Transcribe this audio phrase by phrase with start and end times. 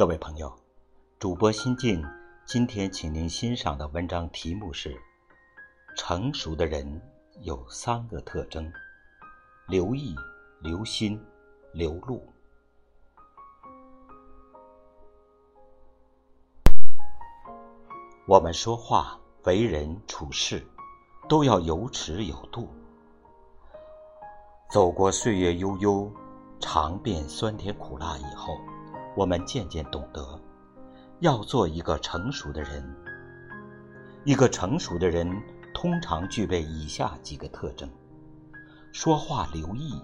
[0.00, 0.50] 各位朋友，
[1.18, 2.02] 主播心静，
[2.46, 4.98] 今天请您欣赏的文章题目是：
[5.94, 7.02] 成熟的人
[7.42, 8.72] 有三个特征，
[9.68, 10.16] 留意、
[10.62, 11.22] 留心、
[11.74, 12.26] 流露。
[18.26, 20.66] 我们说话、为人处事，
[21.28, 22.70] 都要有尺有度。
[24.70, 26.10] 走过岁月悠悠，
[26.58, 28.56] 尝遍酸甜苦辣以后。
[29.16, 30.40] 我们渐渐懂得，
[31.18, 32.82] 要做一个成熟的人。
[34.24, 35.30] 一个成熟的人
[35.74, 37.88] 通常具备以下几个特征：
[38.92, 40.00] 说话留意，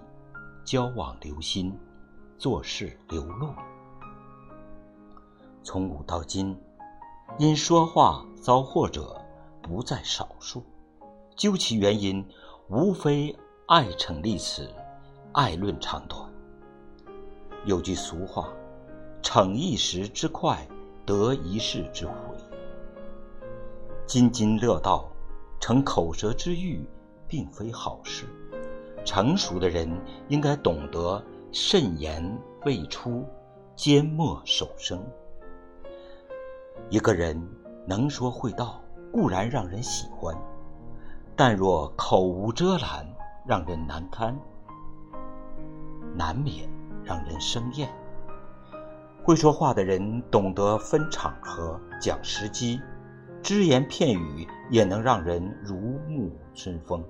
[0.65, 1.79] 交往留心，
[2.37, 3.51] 做事流露。
[5.63, 6.59] 从古到今，
[7.39, 9.21] 因说话遭祸者
[9.63, 10.65] 不在少数。
[11.37, 12.27] 究其原因，
[12.69, 14.69] 无非爱逞利齿，
[15.33, 16.31] 爱论长短。
[17.65, 18.49] 有句俗话。
[19.29, 20.57] 逞一时之快，
[21.05, 22.13] 得一世之悔。
[24.07, 25.11] 津津乐道，
[25.59, 26.89] 逞口舌之欲，
[27.27, 28.25] 并非好事。
[29.05, 29.91] 成熟的人
[30.29, 33.27] 应该懂得慎言未出，
[33.75, 35.05] 缄默守声。
[36.89, 37.37] 一个人
[37.85, 38.81] 能说会道，
[39.13, 40.37] 固然让人喜欢；
[41.35, 43.05] 但若口无遮拦，
[43.45, 44.39] 让人难堪，
[46.15, 46.71] 难免
[47.03, 47.93] 让人生厌。
[49.27, 52.81] 会说话的人懂得分场合、讲时机，
[53.43, 55.75] 只言片语也能让人如
[56.09, 57.03] 沐春风。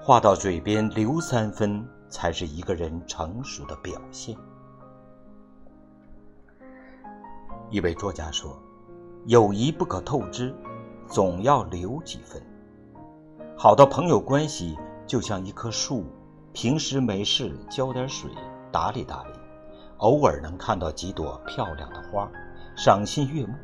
[0.00, 4.36] 话到嘴边留三分，才是一个人成熟的表现。
[7.68, 8.56] 一位作家说
[9.26, 10.54] ：“友谊不可透支，
[11.08, 12.40] 总要留几分。
[13.58, 16.04] 好的朋友关系就像一棵树，
[16.52, 18.30] 平时没事浇点水，
[18.70, 19.30] 打理打理。”
[19.98, 22.30] 偶尔能看到几朵漂亮的花，
[22.76, 23.54] 赏心悦目，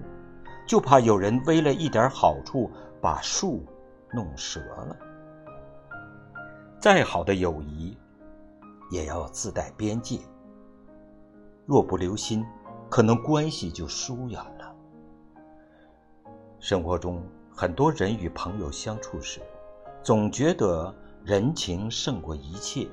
[0.66, 2.70] 就怕有人为了一点好处
[3.00, 3.62] 把树
[4.12, 4.96] 弄折了。
[6.80, 7.96] 再好的友谊，
[8.90, 10.18] 也要自带边界。
[11.66, 12.44] 若不留心，
[12.88, 14.74] 可能关系就疏远了。
[16.58, 17.22] 生活中，
[17.54, 19.40] 很多人与朋友相处时，
[20.02, 20.94] 总觉得
[21.24, 22.88] 人情胜过一切，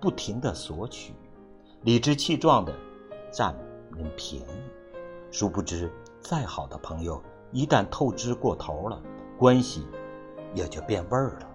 [0.00, 1.12] 不停的索取。
[1.84, 2.74] 理直气壮的
[3.30, 3.54] 占
[3.94, 4.62] 人便宜，
[5.30, 7.22] 殊不知，再好的朋友，
[7.52, 9.02] 一旦透支过头了，
[9.36, 9.86] 关系
[10.54, 11.46] 也就变味儿了。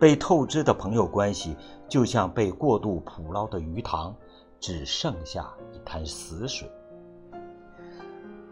[0.00, 1.56] 被透支的朋友关系，
[1.88, 4.12] 就像被过度捕捞的鱼塘，
[4.58, 6.68] 只剩下一滩死水。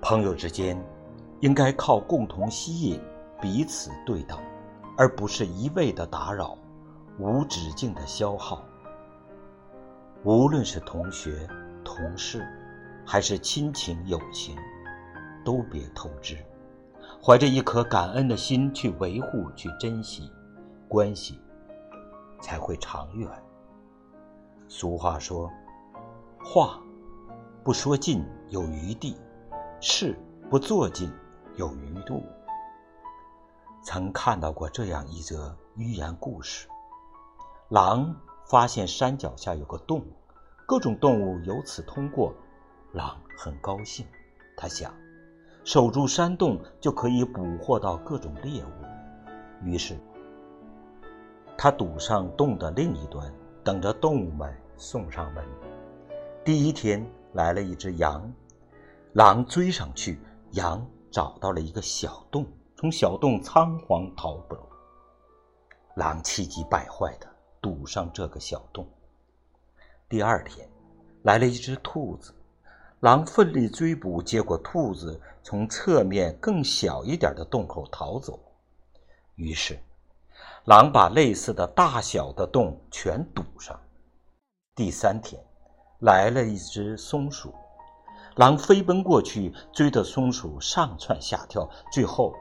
[0.01, 0.81] 朋友之间，
[1.41, 3.01] 应该靠共同吸引，
[3.41, 4.39] 彼此对等，
[4.97, 6.57] 而不是一味的打扰，
[7.19, 8.63] 无止境的消耗。
[10.25, 11.49] 无论是同学、
[11.85, 12.45] 同事，
[13.07, 14.57] 还是亲情、友情，
[15.45, 16.37] 都别透支，
[17.23, 20.31] 怀着一颗感恩的心去维护、去珍惜，
[20.89, 21.41] 关系
[22.43, 23.31] 才会长远。
[24.67, 25.49] 俗话说
[26.45, 26.81] ：“话
[27.63, 29.17] 不说尽有余地，
[29.81, 30.19] 事
[30.51, 31.11] 不做尽
[31.57, 32.23] 有余度。”
[33.85, 36.69] 曾看到过这样一则寓言故事：
[37.69, 38.15] 狼。
[38.49, 40.03] 发现山脚下有个洞，
[40.67, 42.35] 各种动物由此通过。
[42.93, 44.07] 狼很高兴，
[44.57, 44.91] 他想，
[45.65, 49.67] 守住山洞就可以捕获到各种猎物。
[49.67, 49.99] 于是，
[51.59, 53.31] 他堵上洞的另一端，
[53.63, 55.45] 等着动物们送上门。
[56.43, 58.33] 第一天来了一只羊，
[59.13, 60.19] 狼追上去，
[60.53, 64.67] 羊找到了一个小洞，从小洞仓皇逃走。
[65.97, 67.28] 狼气急败坏的。
[67.69, 68.89] 堵上这个小洞。
[70.09, 70.67] 第二天，
[71.23, 72.35] 来了一只兔子，
[73.01, 78.41] 狼奋力追捕，结果兔子从侧面更小一点的洞口逃走。
[79.35, 79.79] 于是，
[80.65, 83.79] 狼把类似的大小的洞全堵上。
[84.75, 85.39] 第三天，
[86.01, 87.53] 来了一只松鼠，
[88.37, 92.35] 狼飞奔过去，追着松鼠上窜下跳，最后。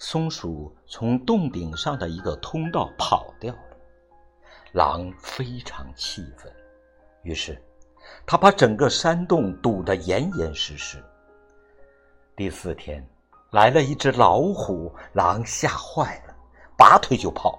[0.00, 3.76] 松鼠从洞顶上的一个通道跑掉了，
[4.72, 6.52] 狼非常气愤，
[7.22, 7.60] 于是
[8.24, 11.02] 他把整个山洞堵得严严实实。
[12.36, 13.04] 第四天，
[13.50, 16.34] 来了一只老虎，狼吓坏了，
[16.76, 17.58] 拔腿就跑，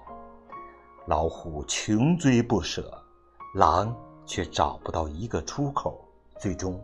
[1.06, 2.90] 老虎穷追不舍，
[3.54, 3.94] 狼
[4.24, 6.02] 却找不到一个出口，
[6.38, 6.82] 最终，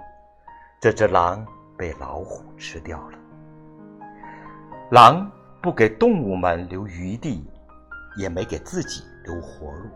[0.83, 1.47] 这只狼
[1.79, 3.19] 被老虎吃掉了。
[4.91, 5.33] 狼。
[5.67, 7.45] 不给动物们留余地，
[8.17, 9.89] 也没给自己留活路。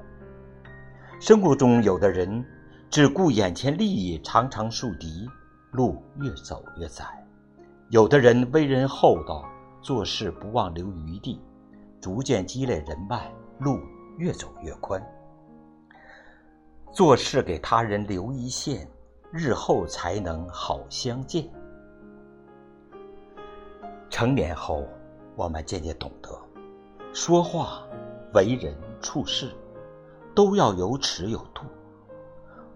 [1.21, 2.45] 生活中，有的人
[2.91, 5.31] 只顾眼前利益，常常树敌，
[5.71, 7.05] 路越走越窄。
[7.89, 9.49] 有的人为人厚道，
[9.81, 11.41] 做事不忘留余地，
[12.01, 13.79] 逐渐积累人脉，路
[14.19, 15.01] 越走越宽。
[16.93, 18.89] 做事给他人留一线，
[19.31, 21.49] 日后才能好相见。
[24.11, 24.85] 成年后，
[25.41, 26.39] 我们渐渐懂得，
[27.15, 27.83] 说话、
[28.35, 29.51] 为人处事，
[30.35, 31.63] 都要有尺有度。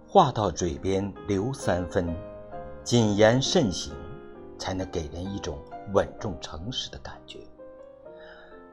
[0.09, 2.17] 话到嘴边留三分，
[2.83, 3.93] 谨言慎行，
[4.57, 5.59] 才能给人一种
[5.93, 7.39] 稳重诚实的感觉。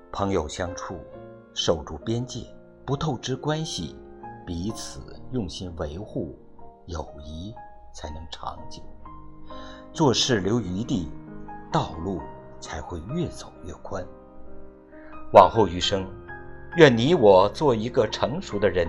[0.10, 0.96] 朋友相处，
[1.54, 2.46] 守住边界，
[2.86, 3.98] 不透支关系。
[4.46, 5.02] 彼此
[5.34, 6.40] 用心维护，
[6.86, 7.54] 友谊
[7.94, 8.82] 才能长久。
[9.92, 11.12] 做事留余地，
[11.74, 12.22] 道路
[12.62, 14.02] 才会越走越宽。
[15.34, 16.08] 往后余生，
[16.78, 18.88] 愿你我做一个成熟的人，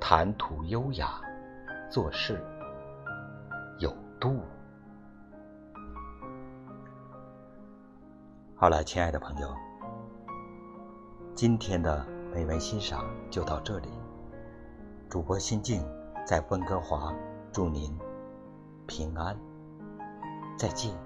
[0.00, 1.20] 谈吐优雅，
[1.88, 2.44] 做事
[3.78, 4.40] 有度。
[8.56, 9.54] 好了，亲爱的朋友，
[11.34, 12.04] 今天的。
[12.34, 13.88] 美文欣赏就到这里。
[15.08, 15.82] 主播心静
[16.26, 17.14] 在温哥华，
[17.50, 17.96] 祝您
[18.86, 19.34] 平安，
[20.58, 21.05] 再见。